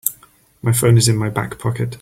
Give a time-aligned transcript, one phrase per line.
[0.63, 1.89] My phone is in my back pocket.